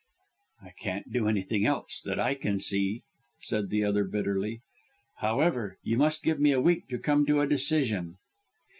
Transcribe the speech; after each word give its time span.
"I 0.63 0.71
can't 0.79 1.13
do 1.13 1.27
anything 1.27 1.63
else, 1.67 2.01
that 2.05 2.19
I 2.19 2.33
can 2.33 2.59
see," 2.59 3.03
said 3.39 3.69
the 3.69 3.83
other 3.83 4.03
bitterly. 4.03 4.61
"However, 5.17 5.77
you 5.83 5.95
must 5.99 6.23
give 6.23 6.39
me 6.39 6.53
a 6.53 6.59
week 6.59 6.87
to 6.89 6.97
come 6.97 7.23
to 7.27 7.39
a 7.41 7.45
decision." 7.47 8.17